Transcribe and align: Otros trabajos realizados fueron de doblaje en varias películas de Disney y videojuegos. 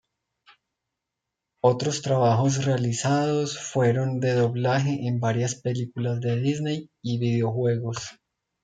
Otros 1.63 2.01
trabajos 2.01 2.65
realizados 2.65 3.59
fueron 3.59 4.19
de 4.19 4.33
doblaje 4.33 5.05
en 5.07 5.19
varias 5.19 5.53
películas 5.53 6.19
de 6.21 6.41
Disney 6.41 6.89
y 7.03 7.19
videojuegos. 7.19 8.19